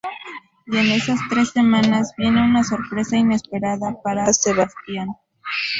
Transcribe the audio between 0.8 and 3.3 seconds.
esas tres semanas, viene una sorpresa